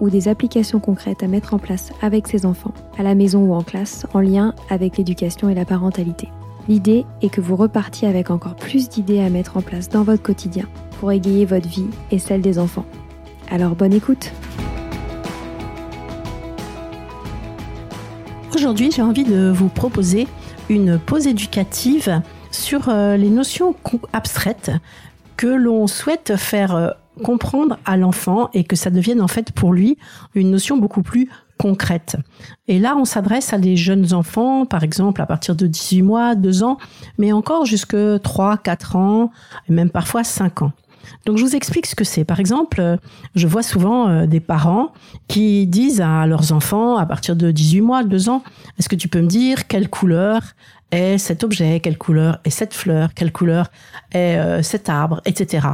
[0.00, 3.54] ou des applications concrètes à mettre en place avec ses enfants, à la maison ou
[3.54, 6.28] en classe, en lien avec l'éducation et la parentalité.
[6.68, 10.22] L'idée est que vous repartiez avec encore plus d'idées à mettre en place dans votre
[10.22, 10.66] quotidien
[10.98, 12.86] pour égayer votre vie et celle des enfants.
[13.50, 14.32] Alors bonne écoute
[18.54, 20.28] Aujourd'hui, j'ai envie de vous proposer
[20.68, 23.74] une pause éducative sur euh, les notions
[24.12, 24.70] abstraites
[25.36, 26.90] que l'on souhaite faire euh,
[27.20, 29.96] comprendre à l'enfant et que ça devienne en fait pour lui
[30.34, 32.16] une notion beaucoup plus concrète.
[32.68, 36.34] Et là, on s'adresse à des jeunes enfants, par exemple à partir de 18 mois,
[36.34, 36.78] 2 ans,
[37.18, 39.30] mais encore jusque 3, 4 ans,
[39.68, 40.72] et même parfois 5 ans.
[41.26, 42.24] Donc je vous explique ce que c'est.
[42.24, 42.98] Par exemple,
[43.34, 44.92] je vois souvent euh, des parents
[45.28, 48.42] qui disent à leurs enfants à partir de 18 mois, 2 ans,
[48.78, 50.40] est-ce que tu peux me dire quelle couleur
[50.90, 53.70] est cet objet, quelle couleur est cette fleur, quelle couleur
[54.12, 55.68] est euh, cet arbre, etc.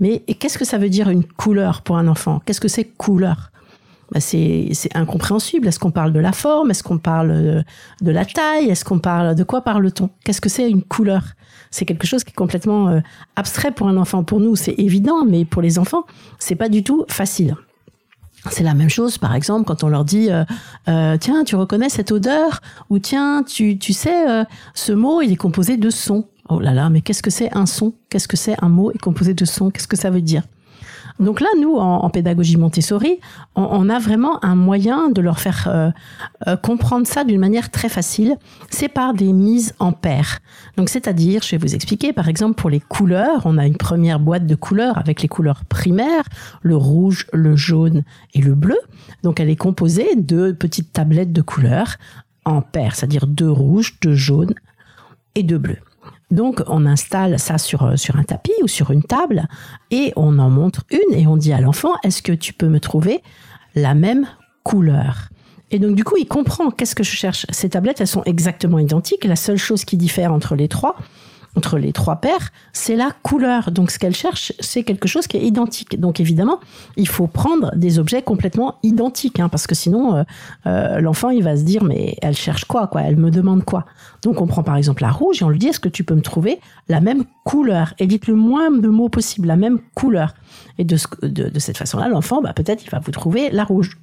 [0.00, 2.40] Mais qu'est-ce que ça veut dire une couleur pour un enfant?
[2.44, 3.50] Qu'est-ce que c'est couleur?
[4.12, 5.68] Bah c'est, incompréhensible.
[5.68, 6.70] Est-ce qu'on parle de la forme?
[6.70, 7.64] Est-ce qu'on parle
[8.00, 8.68] de, la taille?
[8.68, 10.10] Est-ce qu'on parle de quoi parle-t-on?
[10.24, 11.22] Qu'est-ce que c'est une couleur?
[11.70, 13.00] C'est quelque chose qui est complètement euh,
[13.36, 14.24] abstrait pour un enfant.
[14.24, 16.04] Pour nous, c'est évident, mais pour les enfants,
[16.40, 17.54] c'est pas du tout facile.
[18.50, 20.44] C'est la même chose, par exemple, quand on leur dit euh,
[20.88, 22.60] euh, tiens, tu reconnais cette odeur?
[22.88, 24.44] ou tiens, tu, tu sais,
[24.74, 26.26] ce mot, il est composé de sons.
[26.52, 27.94] Oh là là, mais qu'est-ce que c'est un son?
[28.08, 30.42] Qu'est-ce que c'est un mot est composé de sons Qu'est-ce que ça veut dire?
[31.20, 33.20] Donc là, nous, en, pédagogie Montessori,
[33.54, 35.90] on, a vraiment un moyen de leur faire euh,
[36.48, 38.36] euh, comprendre ça d'une manière très facile.
[38.70, 40.40] C'est par des mises en paire.
[40.76, 44.18] Donc c'est-à-dire, je vais vous expliquer, par exemple, pour les couleurs, on a une première
[44.18, 46.24] boîte de couleurs avec les couleurs primaires,
[46.62, 48.02] le rouge, le jaune
[48.34, 48.78] et le bleu.
[49.22, 51.96] Donc elle est composée de petites tablettes de couleurs
[52.44, 54.54] en paire, c'est-à-dire deux rouges, deux jaunes
[55.34, 55.78] et deux bleus.
[56.30, 59.48] Donc, on installe ça sur, euh, sur un tapis ou sur une table
[59.90, 62.78] et on en montre une et on dit à l'enfant, est-ce que tu peux me
[62.78, 63.22] trouver
[63.74, 64.26] la même
[64.62, 65.28] couleur?
[65.72, 67.46] Et donc, du coup, il comprend qu'est-ce que je cherche.
[67.50, 69.24] Ces tablettes, elles sont exactement identiques.
[69.24, 70.96] La seule chose qui diffère entre les trois,
[71.56, 73.70] entre les trois paires, c'est la couleur.
[73.72, 75.98] Donc ce qu'elle cherche, c'est quelque chose qui est identique.
[75.98, 76.60] Donc évidemment,
[76.96, 80.22] il faut prendre des objets complètement identiques, hein, parce que sinon, euh,
[80.66, 83.02] euh, l'enfant, il va se dire, mais elle cherche quoi, quoi?
[83.02, 83.84] Elle me demande quoi?
[84.22, 86.14] Donc on prend par exemple la rouge et on lui dit, est-ce que tu peux
[86.14, 87.94] me trouver la même couleur?
[87.98, 90.34] Et dites le moins de mots possible, la même couleur.
[90.78, 93.98] Et de, de, cette façon-là, l'enfant, bah, peut-être, il va vous trouver la rouge.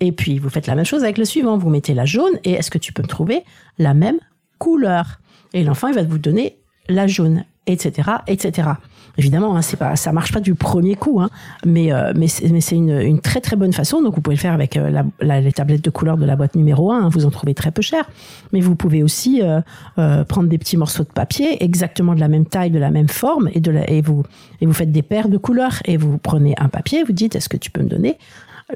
[0.00, 1.58] Et puis, vous faites la même chose avec le suivant.
[1.58, 3.44] Vous mettez la jaune et est-ce que tu peux me trouver
[3.78, 4.18] la même
[4.58, 5.20] couleur?
[5.52, 6.58] Et l'enfant, il va vous donner
[6.88, 8.70] la jaune, etc., etc.
[9.18, 11.30] Évidemment, hein, c'est pas, ça marche pas du premier coup, hein,
[11.64, 14.02] mais euh, mais c'est une, très très bonne façon.
[14.02, 16.54] Donc vous pouvez le faire avec euh, la, les tablettes de couleur de la boîte
[16.54, 18.04] numéro 1, hein, vous en trouvez très peu cher.
[18.52, 22.44] Mais vous pouvez aussi euh, prendre des petits morceaux de papier exactement de la même
[22.44, 24.22] taille, de la même forme, et de la, et vous
[24.60, 27.48] et vous faites des paires de couleurs et vous prenez un papier, vous dites est-ce
[27.48, 28.18] que tu peux me donner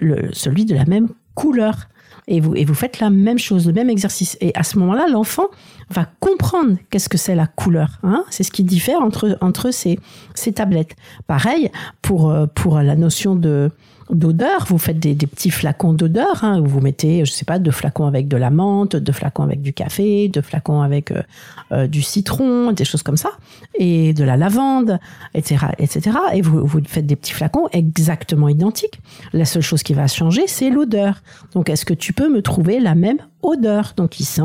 [0.01, 1.89] le, celui de la même couleur?
[2.31, 4.39] Et vous, et vous faites la même chose, le même exercice.
[4.41, 5.49] Et à ce moment-là, l'enfant
[5.91, 7.99] va comprendre qu'est-ce que c'est la couleur.
[8.05, 9.99] Hein c'est ce qui diffère entre, entre ces,
[10.35, 10.95] ces tablettes.
[11.27, 13.71] Pareil pour, euh, pour la notion de,
[14.15, 14.65] d'odeur.
[14.67, 16.45] Vous faites des, petits flacons d'odeur.
[16.45, 19.63] Hein, vous mettez, je sais pas, deux flacons avec de la menthe, deux flacons avec
[19.63, 21.23] du café, deux flacons avec euh,
[21.73, 23.31] euh, du citron, des choses comme ça,
[23.79, 24.99] et de la lavande,
[25.35, 26.17] etc., etc.
[26.35, 29.01] Et vous, vous faites des petits flacons exactement identiques.
[29.33, 31.23] La seule chose qui va changer, c'est l'odeur.
[31.55, 33.95] Donc, est-ce que tu peux me trouver la même odeur?
[33.97, 34.43] Donc, il sent,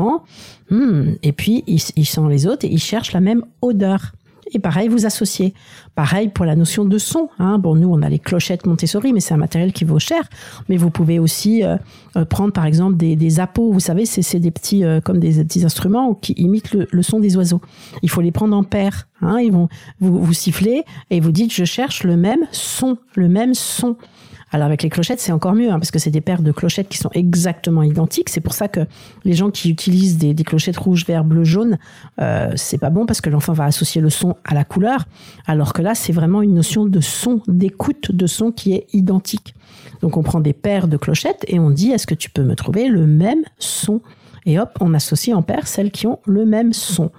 [0.70, 4.12] hmm, et puis il sent les autres et il cherche la même odeur.
[4.52, 5.54] Et pareil, vous associez.
[5.94, 7.28] Pareil pour la notion de son.
[7.38, 7.58] Hein.
[7.58, 10.22] Bon, nous, on a les clochettes Montessori, mais c'est un matériel qui vaut cher.
[10.68, 11.76] Mais vous pouvez aussi euh,
[12.16, 13.72] euh, prendre, par exemple, des, des appos.
[13.72, 17.36] Vous savez, c'est des petits, euh, comme des petits instruments qui imitent le, son des
[17.36, 17.60] oiseaux.
[18.02, 19.08] Il faut les prendre en paire.
[19.20, 19.38] Hein.
[19.40, 19.68] Ils vont
[20.00, 23.96] vous, vous siffler et vous dites, je cherche le même son, le même son.
[24.56, 26.88] Alors avec les clochettes, c'est encore mieux, hein, parce que c'est des paires de clochettes
[26.88, 28.30] qui sont exactement identiques.
[28.30, 28.80] C'est pour ça que
[29.22, 31.76] les gens qui utilisent des, clochettes rouge, vert, bleu, jaune,
[32.22, 35.04] euh, c'est pas bon parce que l'enfant va associer le son à la couleur,
[35.46, 39.54] alors que là, c'est vraiment une notion de son, d'écoute de son qui est identique.
[40.00, 42.56] Donc on prend des paires de clochettes et on dit, est-ce que tu peux me
[42.56, 44.00] trouver le même son?
[44.46, 47.10] Et hop, on associe en paire celles qui ont le même son.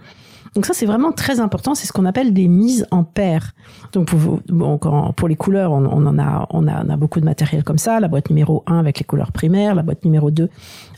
[0.57, 1.75] Donc ça, c'est vraiment très important.
[1.75, 3.54] C'est ce qu'on appelle des mises en paire.
[3.94, 4.80] Donc pour, bon,
[5.15, 8.00] pour les couleurs, on, en a, on, a, on a beaucoup de matériel comme ça.
[8.00, 10.50] La boîte numéro 1 avec les couleurs primaires, la boîte numéro 2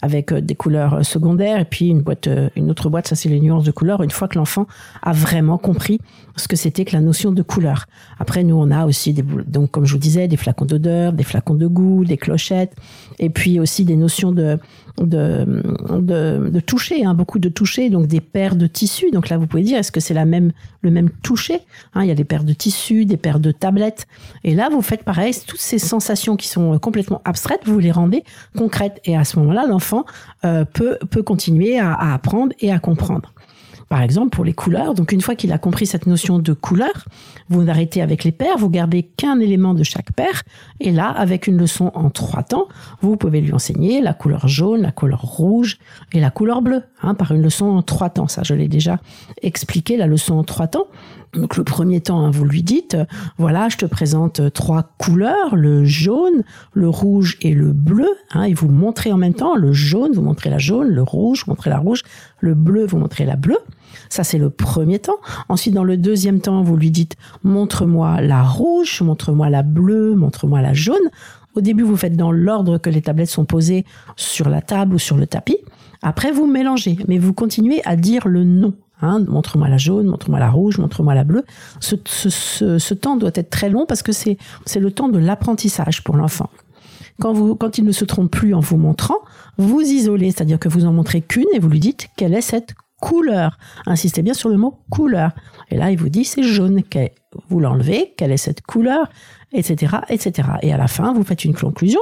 [0.01, 3.15] avec euh, des couleurs euh, secondaires, et puis une boîte, euh, une autre boîte, ça
[3.15, 4.01] c'est les nuances de couleurs.
[4.01, 4.65] Une fois que l'enfant
[5.01, 5.99] a vraiment compris
[6.37, 7.87] ce que c'était que la notion de couleur.
[8.17, 11.25] Après, nous, on a aussi des, donc comme je vous disais, des flacons d'odeur, des
[11.25, 12.77] flacons de goût, des clochettes,
[13.19, 14.57] et puis aussi des notions de
[15.03, 15.45] de,
[15.99, 19.11] de, de toucher, hein, beaucoup de toucher, donc des paires de tissus.
[19.11, 20.51] Donc là, vous pouvez dire, est-ce que c'est même,
[20.81, 21.61] le même toucher
[21.93, 24.07] hein, Il y a des paires de tissus, des paires de tablettes.
[24.43, 28.23] Et là, vous faites pareil, toutes ces sensations qui sont complètement abstraites, vous les rendez
[28.57, 28.99] concrètes.
[29.05, 30.05] Et à ce moment-là, l'enfant
[30.45, 33.33] euh, peut, peut continuer à apprendre et à comprendre
[33.89, 34.93] par exemple pour les couleurs.
[34.93, 37.05] Donc une fois qu'il a compris cette notion de couleur,
[37.49, 40.43] vous n'arrêtez avec les paires, vous gardez qu'un élément de chaque paire,
[40.79, 42.67] et là, avec une leçon en trois temps,
[43.01, 45.79] vous pouvez lui enseigner la couleur jaune, la couleur rouge
[46.13, 48.27] et la couleur bleue, hein, par une leçon en trois temps.
[48.27, 48.99] Ça, je l'ai déjà
[49.41, 50.87] expliqué, la leçon en trois temps.
[51.33, 52.97] Donc le premier temps, hein, vous lui dites,
[53.37, 56.43] voilà, je te présente trois couleurs, le jaune,
[56.73, 58.09] le rouge et le bleu.
[58.31, 61.43] Hein, et vous montrez en même temps le jaune, vous montrez la jaune, le rouge,
[61.45, 62.01] vous montrez la rouge,
[62.39, 63.59] le bleu, vous montrez la bleue.
[64.09, 65.17] Ça, c'est le premier temps.
[65.49, 70.61] Ensuite, dans le deuxième temps, vous lui dites, montre-moi la rouge, montre-moi la bleue, montre-moi
[70.61, 70.97] la jaune.
[71.55, 73.85] Au début, vous faites dans l'ordre que les tablettes sont posées
[74.15, 75.57] sur la table ou sur le tapis.
[76.01, 78.73] Après, vous mélangez, mais vous continuez à dire le nom.
[79.01, 81.45] Hein, montre-moi la jaune, montre-moi la rouge, montre-moi la bleue.
[81.79, 84.37] Ce, temps doit être très long parce que c'est
[84.75, 86.49] le temps de l'apprentissage pour l'enfant.
[87.19, 89.17] Quand, vous, quand il ne se trompe plus en vous montrant,
[89.57, 92.73] vous isolez, c'est-à-dire que vous en montrez qu'une et vous lui dites quelle est cette
[93.01, 93.57] couleur.
[93.85, 95.31] Insistez bien sur le mot couleur.
[95.69, 96.81] Et là, il vous dit c'est jaune.
[97.49, 99.09] Vous l'enlevez, quelle est cette couleur,
[99.53, 100.49] etc., etc.
[100.61, 102.01] Et à la fin, vous faites une conclusion.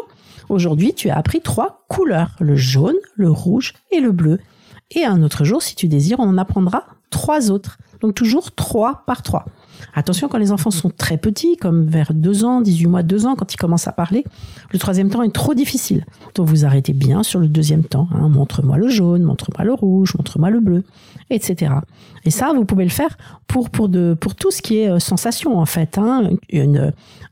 [0.49, 4.39] Aujourd'hui, tu as appris trois couleurs le jaune, le rouge et le bleu.
[4.91, 7.77] Et un autre jour, si tu désires, on en apprendra trois autres.
[8.01, 9.45] Donc toujours trois par trois.
[9.93, 13.35] Attention quand les enfants sont très petits, comme vers deux ans, 18 mois, deux ans,
[13.35, 14.23] quand ils commencent à parler,
[14.71, 16.05] le troisième temps est trop difficile.
[16.35, 18.07] Donc vous arrêtez bien sur le deuxième temps.
[18.13, 18.29] Hein.
[18.29, 20.83] Montre-moi le jaune, montre-moi le rouge, montre-moi le bleu,
[21.29, 21.73] etc.
[22.25, 24.99] Et ça, vous pouvez le faire pour pour de pour tout ce qui est euh,
[24.99, 25.97] sensation en fait.
[25.97, 26.29] Hein.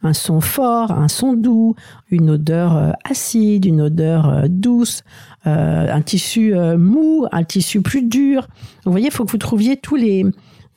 [0.04, 1.76] Un son fort, un son doux,
[2.10, 5.04] une odeur euh, acide, une odeur euh, douce,
[5.44, 8.48] un tissu mou, un tissu plus dur.
[8.84, 10.26] Vous voyez, il faut que vous trouviez tous les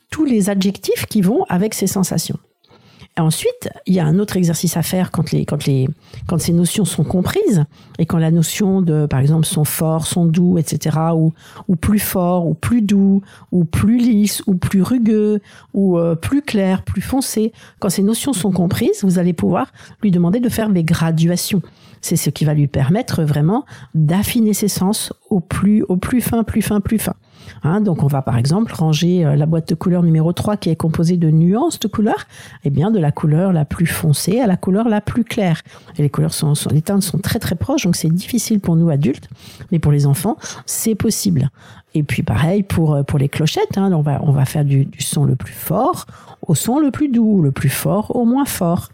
[0.09, 2.39] tous les adjectifs qui vont avec ces sensations.
[3.17, 5.89] Et ensuite, il y a un autre exercice à faire quand, les, quand, les,
[6.27, 7.65] quand ces notions sont comprises
[7.97, 11.33] et quand la notion de, par exemple, sont fort, sont doux, etc., ou,
[11.67, 15.41] ou plus fort, ou plus doux, ou plus lisse, ou plus rugueux,
[15.73, 17.51] ou euh, plus clair, plus foncé.
[17.79, 21.61] Quand ces notions sont comprises, vous allez pouvoir lui demander de faire des graduations.
[22.01, 26.43] C'est ce qui va lui permettre vraiment d'affiner ses sens au plus, au plus fin,
[26.43, 27.15] plus fin, plus fin.
[27.63, 30.69] Hein, donc on va par exemple ranger euh, la boîte de couleur numéro 3 qui
[30.69, 32.27] est composée de nuances de couleurs,
[32.63, 35.61] et eh bien de la couleur la plus foncée à la couleur la plus claire.
[35.97, 38.89] Et les couleurs sont, les teintes sont très très proches, donc c'est difficile pour nous
[38.89, 39.29] adultes,
[39.71, 41.49] mais pour les enfants, c'est possible.
[41.95, 44.85] Et puis pareil pour euh, pour les clochettes, hein, on va on va faire du,
[44.85, 46.05] du son le plus fort
[46.47, 48.89] au son le plus doux, le plus fort au moins fort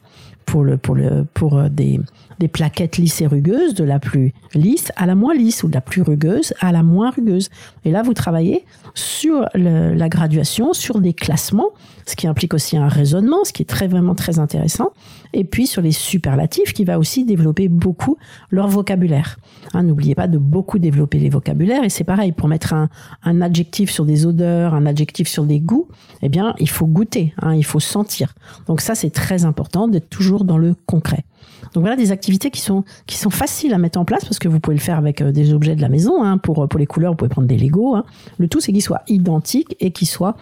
[0.45, 1.99] pour le pour le pour euh, des
[2.39, 5.73] des plaquettes lisses et rugueuses, de la plus lisse à la moins lisse, ou de
[5.73, 7.49] la plus rugueuse à la moins rugueuse.
[7.85, 11.69] Et là, vous travaillez sur la graduation, sur des classements,
[12.05, 14.91] ce qui implique aussi un raisonnement, ce qui est très vraiment très intéressant,
[15.33, 18.17] et puis sur les superlatifs, qui va aussi développer beaucoup
[18.51, 19.37] leur vocabulaire.
[19.73, 22.89] Hein, N'oubliez pas de beaucoup développer les vocabulaires, et c'est pareil, pour mettre un,
[23.23, 25.87] un, adjectif sur des odeurs, un adjectif sur des goûts,
[26.21, 28.35] eh bien, il faut goûter, hein, il faut sentir.
[28.67, 31.25] Donc ça, c'est très important d'être toujours dans le concret.
[31.73, 34.47] Donc voilà des activités qui sont qui sont faciles à mettre en place parce que
[34.47, 36.23] vous pouvez le faire avec euh, des objets de la maison.
[36.23, 37.95] Hein, pour pour les couleurs, vous pouvez prendre des Lego.
[37.95, 38.05] Hein.
[38.37, 40.35] Le tout c'est qu'ils soient identiques et qu'ils soient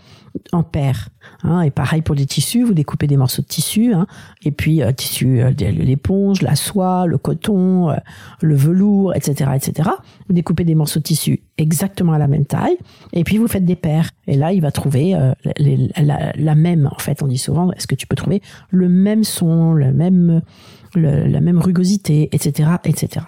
[0.52, 1.10] en paire.
[1.44, 1.62] Hein.
[1.62, 3.94] Et pareil pour les tissus, vous découpez des morceaux de tissu.
[4.44, 7.96] Et puis euh, tissu, euh, l'éponge, la soie, le coton,
[8.42, 9.90] le velours, etc., etc.
[10.28, 12.78] Vous découpez des morceaux de tissu exactement à la même taille,
[13.14, 14.10] et puis vous faites des paires.
[14.28, 17.96] Et là, il va trouver euh, la, même, en fait, on dit souvent, est-ce que
[17.96, 20.42] tu peux trouver le même son, le même,
[20.96, 23.26] la même rugosité, etc., etc.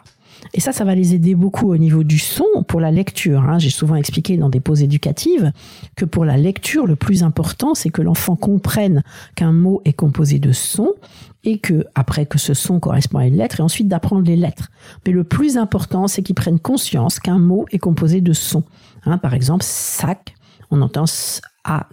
[0.54, 3.42] Et ça, ça va les aider beaucoup au niveau du son pour la lecture.
[3.42, 3.60] Hein.
[3.60, 5.52] J'ai souvent expliqué dans des pauses éducatives
[5.96, 9.04] que pour la lecture, le plus important, c'est que l'enfant comprenne
[9.36, 10.94] qu'un mot est composé de sons
[11.44, 14.70] et que après que ce son correspond à une lettre et ensuite d'apprendre les lettres.
[15.06, 18.64] Mais le plus important, c'est qu'ils prennent conscience qu'un mot est composé de sons.
[19.06, 20.36] Hein, par exemple, sac,
[20.72, 21.88] on entend sac.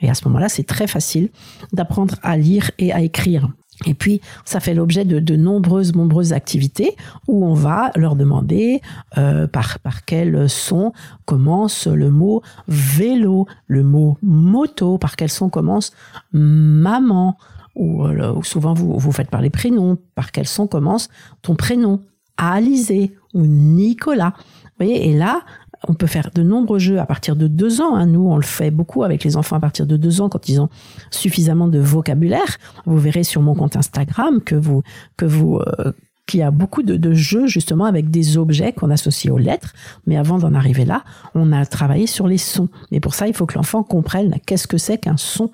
[0.00, 1.30] Et à ce moment-là, c'est très facile
[1.72, 3.48] d'apprendre à lire et à écrire.
[3.86, 6.96] Et puis, ça fait l'objet de, nombreuses, nombreuses activités
[7.28, 8.80] où on va leur demander
[9.16, 10.92] euh, par, par quel son
[11.26, 15.92] commence le mot vélo, le mot moto, par quel son commence
[16.32, 17.38] maman,
[17.76, 21.08] ou, euh, souvent vous, vous faites par les prénoms, par quel son commence
[21.42, 22.02] ton prénom,
[22.36, 24.32] Alizé ou Nicolas.
[24.36, 25.40] Vous voyez, et là,
[25.86, 27.94] on peut faire de nombreux jeux à partir de deux ans.
[27.94, 28.06] Hein.
[28.06, 30.60] Nous, on le fait beaucoup avec les enfants à partir de deux ans quand ils
[30.60, 30.68] ont
[31.10, 32.58] suffisamment de vocabulaire.
[32.86, 34.82] Vous verrez sur mon compte Instagram que vous
[35.16, 35.92] que vous euh,
[36.26, 39.72] qu'il y a beaucoup de, de, jeux justement avec des objets qu'on associe aux lettres.
[40.06, 41.04] Mais avant d'en arriver là,
[41.34, 42.68] on a travaillé sur les sons.
[42.90, 45.50] Mais pour ça, il faut que l'enfant comprenne qu'est-ce que c'est qu'un son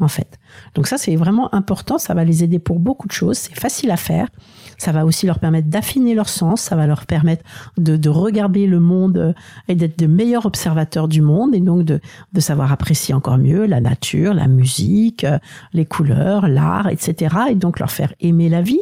[0.00, 0.38] en fait.
[0.74, 1.98] Donc ça, c'est vraiment important.
[1.98, 3.36] Ça va les aider pour beaucoup de choses.
[3.36, 4.28] C'est facile à faire.
[4.78, 6.60] Ça va aussi leur permettre d'affiner leur sens.
[6.60, 7.44] Ça va leur permettre
[7.76, 9.32] de, regarder le monde euh,
[9.68, 12.00] et d'être de meilleurs observateurs du monde et donc de,
[12.32, 15.38] de savoir apprécier encore mieux la nature, la musique, euh,
[15.72, 17.36] les couleurs, l'art, etc.
[17.50, 18.80] Et donc leur faire aimer la vie,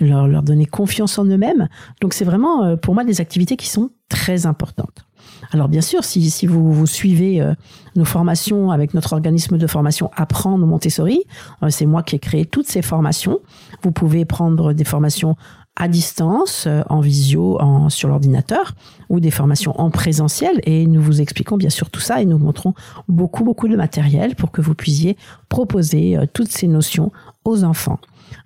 [0.00, 1.68] leur, leur donner confiance en eux-mêmes.
[2.00, 5.04] Donc c'est vraiment euh, pour moi des activités qui sont très importantes.
[5.50, 7.54] Alors bien sûr, si, vous, vous suivez euh,
[7.96, 11.24] nos formations avec notre organisme de formation Apprendre Montessori,
[11.62, 13.40] euh, c'est moi qui ai créé toutes ces formations.
[13.82, 15.36] Vous pouvez prendre des formations
[15.74, 18.74] à distance, euh, en visio, en, sur l'ordinateur,
[19.08, 20.60] ou des formations en présentiel.
[20.64, 22.74] Et nous vous expliquons bien sûr tout ça et nous montrons
[23.08, 25.16] beaucoup, beaucoup de matériel pour que vous puissiez
[25.48, 27.10] proposer toutes ces notions
[27.44, 27.98] aux enfants.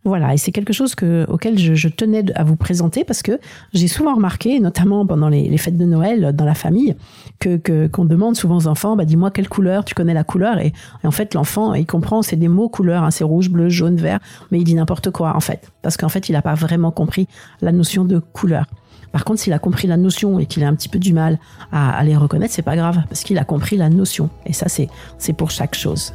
[0.04, 3.40] Voilà, et c'est quelque chose que, auquel je, tenais à vous présenter parce que
[3.72, 6.94] j'ai souvent remarqué, notamment pendant les, fêtes de Noël dans la famille,
[7.40, 10.72] que qu'on demande souvent aux enfants, bah dis-moi quelle couleur, tu connais la couleur, et,
[11.04, 14.20] en fait l'enfant il comprend, c'est des mots couleurs, hein, c'est rouge, bleu, jaune, vert,
[14.50, 17.26] mais il dit n'importe quoi en fait, parce qu'en fait il n'a pas vraiment compris
[17.60, 18.66] la notion de couleur.
[19.12, 21.38] Par contre, s'il a compris la notion et qu'il a un petit peu du mal
[21.72, 24.28] à, à les reconnaître, c'est pas grave, parce qu'il a compris la notion.
[24.44, 26.12] Et ça, c'est pour chaque chose.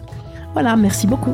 [0.53, 1.34] Voilà, merci beaucoup.